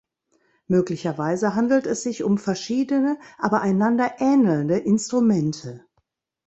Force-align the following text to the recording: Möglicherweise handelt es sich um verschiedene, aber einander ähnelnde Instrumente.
Möglicherweise 0.65 1.53
handelt 1.53 1.85
es 1.85 2.01
sich 2.01 2.23
um 2.23 2.39
verschiedene, 2.39 3.19
aber 3.37 3.61
einander 3.61 4.13
ähnelnde 4.17 4.79
Instrumente. 4.79 5.85